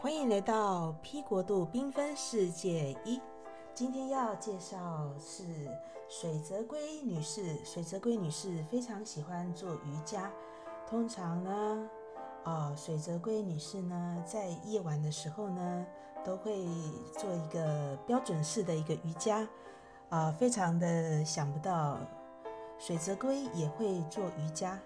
[0.00, 3.20] 欢迎来到 P 国度缤纷世界一。
[3.74, 5.42] 今天要介绍是
[6.08, 7.56] 水泽龟女士。
[7.64, 10.30] 水泽龟女士非常喜欢做瑜伽。
[10.86, 11.90] 通常呢，
[12.44, 15.86] 啊，水泽龟女士呢，在夜晚的时候呢，
[16.24, 16.64] 都会
[17.18, 19.48] 做一个标准式的一个瑜伽。
[20.10, 21.98] 啊，非常的想不到，
[22.78, 24.78] 水泽龟也会做瑜伽。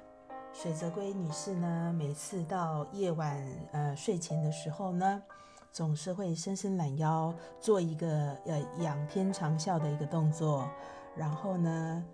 [0.53, 3.43] 水泽龟女士呢，每次到夜晚
[3.73, 5.23] 呃睡前的时候呢，
[5.72, 10.68] 总是会伸伸懒腰，做一个呃仰天长啸的一个动作，
[11.17, 12.04] 然后呢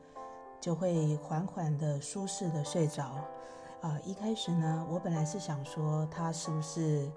[0.61, 3.17] 就会缓缓的、舒适的睡着。
[3.81, 7.11] 啊，一开始呢，我本来是想说她是不是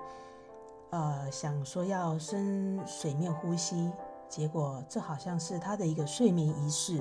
[0.90, 3.92] 呃想说要深水面呼吸，
[4.28, 7.00] 结果这好像是她的一个睡眠仪式。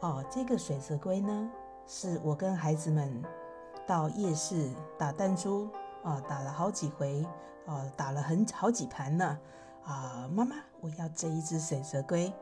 [0.00, 1.50] 哦，这个水泽龟呢？
[1.86, 3.22] 是我跟孩子们
[3.86, 4.68] 到夜市
[4.98, 5.68] 打弹珠
[6.02, 7.24] 啊，打了好几回
[7.64, 9.38] 啊，打了很好几盘呢
[9.84, 10.28] 啊！
[10.32, 12.32] 妈妈，我要这一只水泽龟。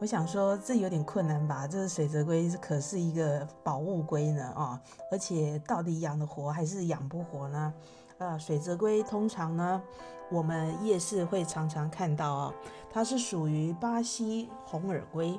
[0.00, 1.64] 我想说这有点困难吧？
[1.68, 4.80] 这个水泽龟可是一个宝物龟呢啊！
[5.12, 7.72] 而且到底养得活还是养不活呢？
[8.18, 9.80] 啊，水泽龟通常呢，
[10.28, 12.54] 我们夜市会常常看到啊，
[12.90, 15.38] 它是属于巴西红耳龟。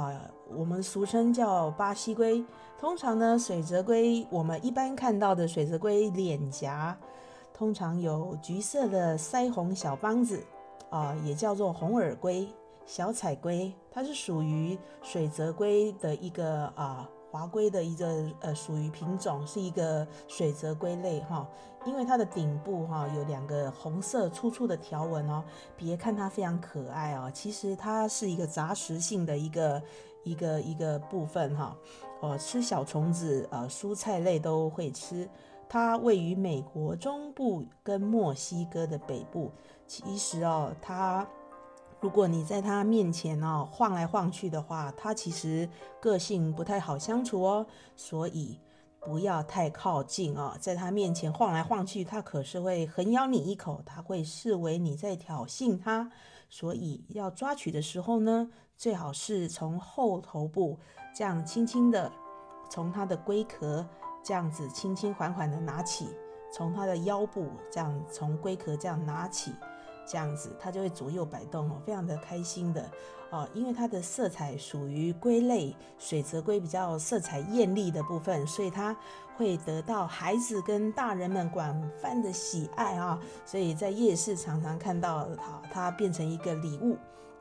[0.00, 2.44] 啊，我们俗称叫巴西龟。
[2.78, 6.96] 通常呢，水泽龟我们一般看到的水泽龟脸颊
[7.52, 10.44] 通常有橘色的腮红小帮子，
[10.90, 12.48] 啊，也叫做红耳龟、
[12.84, 17.08] 小彩龟，它是属于水泽龟的一个啊。
[17.30, 21.44] 华龟的一个呃属于品种是一个水泽龟类哈，
[21.84, 25.44] 因为它的顶部哈有两个红色粗粗的条纹哦，
[25.76, 29.82] 别看它非常可爱哦，其实它是一个杂食性的一个
[30.24, 31.76] 一个一个部分哈，
[32.20, 35.28] 哦吃小虫子呃蔬菜类都会吃，
[35.68, 39.50] 它位于美国中部跟墨西哥的北部，
[39.86, 41.26] 其实哦它。
[42.00, 45.66] 如果你在它面前哦晃来晃去的话，它其实
[46.02, 47.66] 个性不太好相处哦，
[47.96, 48.58] 所以
[49.04, 56.10] 不要太靠近哦，在它面前晃来晃去，它可是会狠咬你一口，它会视为你在挑衅它，
[56.48, 60.78] 所以要抓取的时候呢，最好是从后头部
[61.14, 62.10] 这样轻轻的，
[62.70, 63.86] 从它的龟壳
[64.22, 66.08] 这样子轻轻缓缓的拿起，
[66.50, 69.52] 从它的腰部这样从龟壳这样拿起。
[70.06, 72.90] 这样子，它就会左右摆动哦，非常的开心的
[73.30, 78.96] 哦，因为它的色彩属于龟类，水泽龟比较色彩艳丽的部分，所以它
[79.36, 86.96] 会得到孩子跟大人们广泛的喜爱啊，所以在夜市常常看到它，它变成一个礼物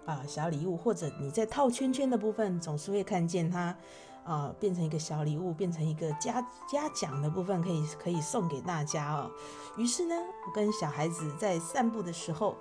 [0.06, 3.76] 啊，小礼物，或者你在套圈圈的部分，总是会看见它。
[4.24, 9.30] 啊，变成一个小礼物，变成一个嘉嘉奖的部分，可以可以送给大家哦。
[9.76, 10.16] 于是呢，
[10.48, 12.56] 我跟小孩子在散步的时候，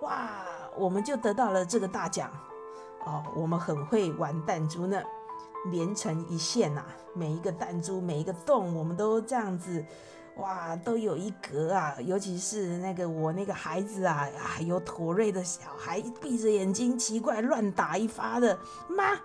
[0.00, 0.42] 哇，
[0.76, 2.30] 我们就得到了这个大奖
[3.04, 3.22] 哦。
[3.34, 5.02] 我们很会玩弹珠呢，
[5.70, 6.82] 连成一线呐，
[7.14, 9.84] 每一个弹珠，每一个洞，我们都这样子，
[10.36, 11.94] 哇，都有一格啊。
[12.00, 18.58] 尤其是那个我那个孩子啊，啊，有妥瑞的小孩，闭着眼睛奇怪乱打一发的，
[18.88, 19.18] 妈。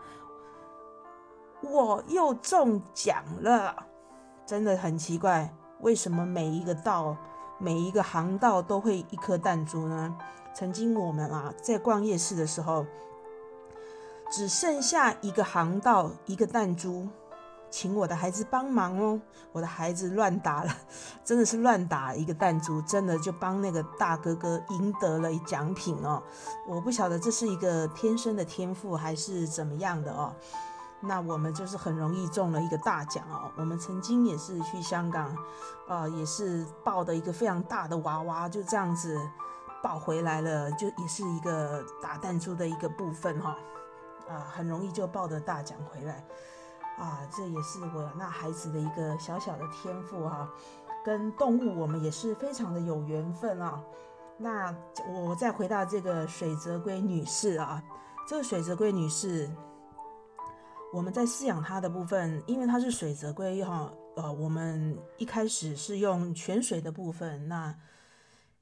[1.61, 3.75] 我又中奖了，
[4.45, 7.15] 真的很奇怪，为什么每一个道、
[7.59, 10.15] 每一个航道都会一颗弹珠呢？
[10.53, 12.85] 曾经我们啊在逛夜市的时候，
[14.29, 17.07] 只剩下一个航道一个弹珠，
[17.69, 19.21] 请我的孩子帮忙哦。
[19.53, 20.73] 我的孩子乱打了，
[21.23, 26.23] 真的是乱打一个弹珠，真的就帮那个大哥哥赢得了奖品哦。
[26.67, 30.33] 我不晓得这是一个天生的天赋还是怎么样的哦。
[31.03, 33.51] 那我们就是很容易中了一个大奖哦。
[33.55, 35.35] 我们曾经也是去香港，
[35.87, 39.19] 呃，也是抱的一个非常大的娃娃，就这样子
[39.81, 43.57] 抱回来了，就也是一个打弹珠的一个部分哈，
[44.29, 46.23] 啊，很容易就抱得大奖回来，
[46.99, 50.47] 啊，这也是我那孩子的一个小小的天赋哈。
[51.03, 53.81] 跟动物我们也是非常的有缘分啊。
[54.37, 54.75] 那
[55.07, 57.81] 我再回到这个水泽龟女士啊，
[58.27, 59.49] 这个水泽龟女士。
[60.93, 67.47] 我们在饲养它的部分，因为它是水泽龟哈，呃，我们一开始是用泉水的部分。
[67.47, 67.73] 那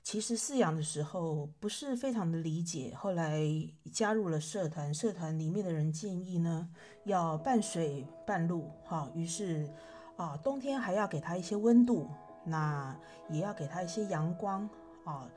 [0.03, 3.43] 其实饲养的时候不是非常的理解，后来
[3.91, 6.69] 加入了社团，社团里面的人建议呢，
[7.05, 9.67] 要半水半露哈，于是
[10.15, 12.07] 啊，冬天还要给它一些温度，
[12.43, 12.95] 那
[13.29, 14.69] 也要给它一些阳光
[15.03, 15.27] 啊，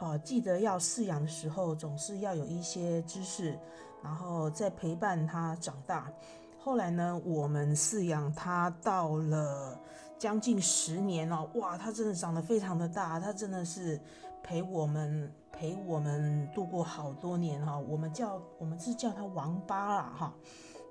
[0.00, 3.58] 哦，记得要饲养的时候总是要有一些知识。
[4.02, 6.10] 然后再陪伴他长大，
[6.58, 9.78] 后来呢，我们饲养它到了
[10.18, 14.00] 将近十年哦，哇，它真的长得非常的大，它真的是
[14.42, 17.76] 陪我们陪我们度过好多年哈。
[17.78, 20.34] 我们叫我们是叫它王八啦哈，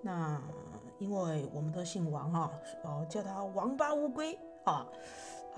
[0.04, 0.40] 那
[1.00, 2.52] 因为我们都姓王哈，
[2.84, 4.86] 哦叫它王八乌龟啊。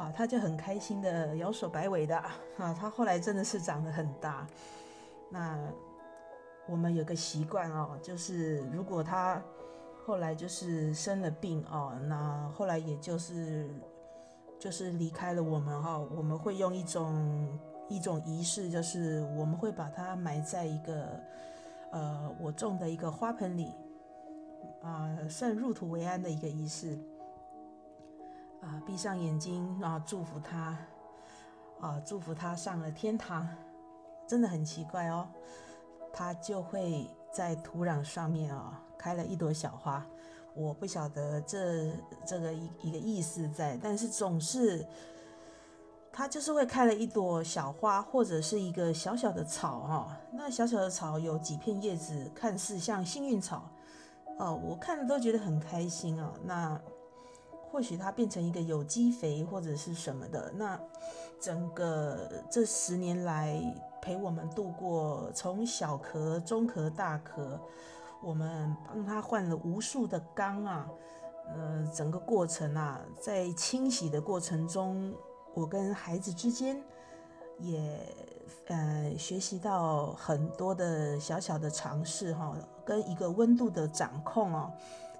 [0.01, 4.47] 啊，他就很开心的摇手摆尾的啊，他后来真的是长得很大。
[5.29, 5.59] 那
[6.67, 9.39] 我们有个习惯哦，就是如果他
[10.03, 13.69] 后来就是生了病哦，那后来也就是
[14.57, 21.19] 就是离开了我们哈，我们会用一种一种仪式，就是我们会把它埋在一个
[21.91, 23.71] 呃我种的一个花盆里
[24.81, 26.97] 啊，算入土为安的一个仪式。
[28.61, 30.77] 啊，闭上眼睛啊，祝福他，
[31.79, 33.49] 啊，祝福他上了天堂，
[34.27, 35.27] 真的很奇怪哦，
[36.13, 40.05] 他就会在土壤上面啊开了一朵小花，
[40.53, 41.91] 我不晓得这
[42.23, 44.85] 这个一一个意思在，但是总是
[46.11, 53.67] 他就是会开了一朵小花，或者是一个小小的草哈，那小小的草有几片叶子，看似像幸运草，
[54.37, 56.79] 哦，我看了都觉得很开心啊，那。
[57.71, 60.77] 或许它变成一个有机肥或者是什么的，那
[61.39, 63.59] 整个这十年来
[64.01, 67.57] 陪我们度过从小壳、中壳、大壳，
[68.21, 70.89] 我们帮它换了无数的缸啊，
[71.47, 75.13] 呃，整个过程啊，在清洗的过程中，
[75.53, 76.83] 我跟孩子之间
[77.57, 77.99] 也
[78.67, 82.53] 呃学习到很多的小小的尝试哈，
[82.83, 84.71] 跟一个温度的掌控哦。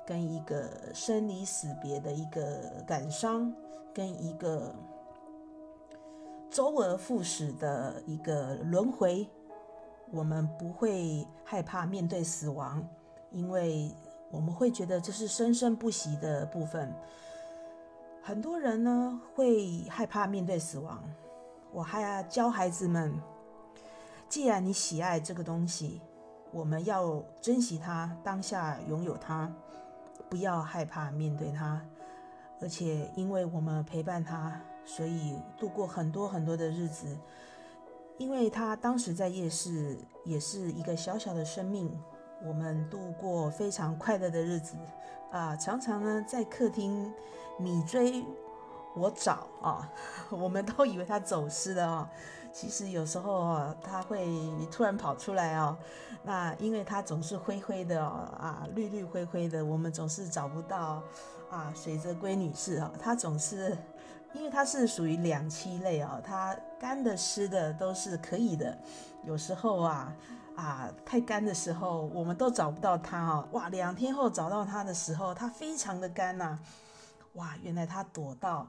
[0.06, 3.53] 跟一个生离死别的一个感伤，
[3.94, 4.74] 跟一个
[6.50, 9.30] 周而复始的一个轮回，
[10.12, 12.86] 我们不会害怕面对死亡，
[13.31, 13.92] 因为
[14.30, 16.94] 我们会觉得这是生生不息的部分。
[18.21, 21.01] 很多人呢会害怕面对死亡，
[21.71, 23.13] 我还要教孩子们，
[24.27, 26.01] 既然你喜爱这个东西，
[26.51, 29.51] 我们要珍惜它，当下拥有它。
[30.31, 31.81] 不要害怕面对它，
[32.62, 37.18] 而且因为我们陪伴他，所以度过很多很多的日子。
[38.18, 41.92] 因为他当时在夜市也是一个小小的生命，
[42.45, 44.78] 我们度过非常快乐的日子
[45.31, 45.54] 啊！
[45.57, 47.13] 常常呢在客厅
[47.60, 48.24] 你追
[48.96, 49.90] 我找啊，
[50.30, 52.10] 我们都以为他走失了啊。
[52.54, 54.28] 其实有时候啊，他会
[54.70, 55.78] 突然跑出来哦。
[56.24, 61.02] 那因为它总是灰灰的哦，啊，绿绿灰灰的，我们总是找不到
[61.50, 61.74] 啊。
[61.74, 63.78] 水泽龟女士啊，它总是，
[64.34, 68.78] 因为它是属于两栖类啊，它干的湿的都是可以的。
[69.24, 70.14] 有时候啊
[70.58, 73.48] 啊太干的时候，我们都找不到它哦。
[73.54, 76.60] 哇，两天后找到它的时候，它非常的干呐。
[77.36, 78.68] 哇，原来它躲到。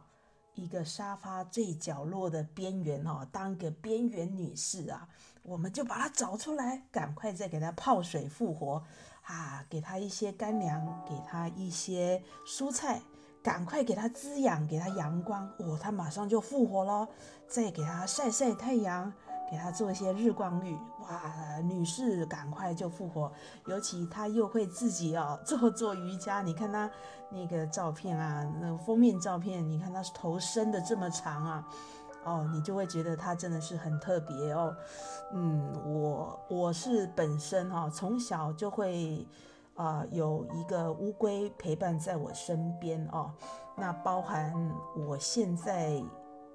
[0.55, 5.09] 一个沙发最角落的边缘哦，当个边缘女士啊，
[5.43, 8.83] 我们就把她找出来，赶快再给她泡水复活
[9.23, 13.01] 啊，给她一些干粮，给她一些蔬菜，
[13.43, 17.09] 赶快给她滋养，给她阳光哦，她马上就复活了，
[17.49, 19.13] 再给她晒晒太阳。
[19.53, 23.31] 给他做一些日光浴，哇，女士赶快就复活。
[23.67, 26.91] 尤其她又会自己哦做做瑜伽，你看她
[27.29, 31.69] 那个照片啊，那封面照片，你看她头伸的这么长啊，
[32.25, 34.75] 哦，你就会觉得她真的是很特别哦。
[35.35, 39.29] 嗯，我我是本身哈，从小就会
[39.75, 43.31] 啊有一个乌龟陪伴在我身边哦，
[43.77, 44.51] 那包含
[44.97, 46.03] 我现在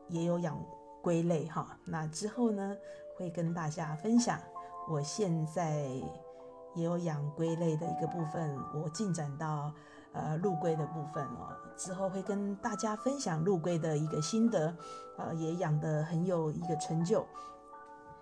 [0.07, 0.59] 也有养。
[1.01, 2.75] 归类哈，那之后呢
[3.15, 4.39] 会跟大家分享。
[4.89, 5.81] 我现在
[6.75, 9.73] 也有养龟类的一个部分，我进展到
[10.13, 11.55] 呃陆龟的部分哦。
[11.75, 14.75] 之后会跟大家分享陆龟的一个心得，
[15.17, 17.25] 呃，也养得很有一个成就，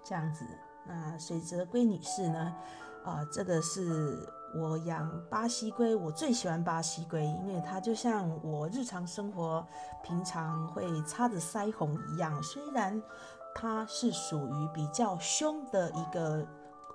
[0.03, 0.45] 这样子。
[0.87, 2.55] 那水泽龟女士呢，
[3.03, 4.27] 啊，这个是。
[4.57, 9.65] 我养巴西龟，我最喜欢巴西龟，因为它就像我日常生活
[10.01, 12.41] 平常会擦的腮红一样。
[12.41, 13.01] 虽然
[13.53, 16.47] 它是属于比较凶的一个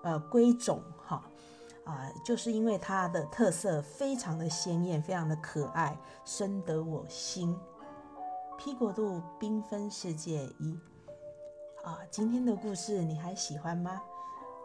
[0.03, 1.23] 呃龟种，哈
[1.85, 7.57] 啊，就是因为它的特色非常的鲜艳，非常的可爱，深得我心。
[8.57, 10.79] P 国度缤纷世界一
[11.83, 14.01] 啊，今天的故事你还喜欢吗？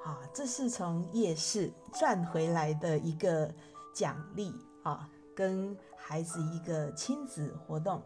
[0.06, 3.52] 啊，这是从夜市赚回来的一个
[3.92, 8.00] 奖励啊，跟孩子一个亲子活动。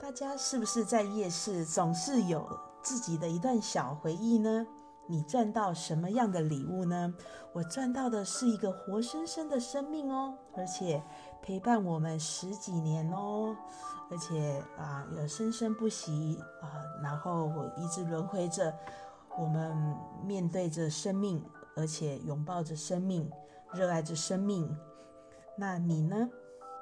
[0.00, 2.48] 大家是不是在夜市总是有
[2.80, 4.64] 自己的一段小回忆呢？
[5.08, 7.12] 你赚到什么样的礼物呢？
[7.52, 11.02] 我赚到的是一个活生生的生命哦，而且
[11.42, 13.56] 陪伴我们十几年哦，
[14.08, 16.70] 而且啊，有生生不息啊，
[17.02, 18.72] 然后我一直轮回着，
[19.40, 19.74] 我们
[20.26, 21.42] 面对着生命，
[21.74, 23.30] 而且拥抱着生命，
[23.72, 24.76] 热爱着生命。
[25.56, 26.28] 那你呢？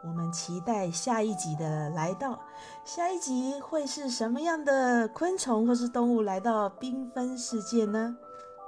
[0.04, 2.38] 我们期待下一集的来到，
[2.84, 8.16] 下一集会是什么样的昆虫或是动物来到缤纷世界呢？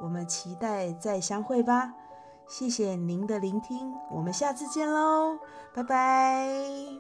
[0.01, 1.95] 我们期待再相会吧。
[2.49, 5.39] 谢谢您的聆听，我们下次见喽，
[5.73, 7.00] 拜拜。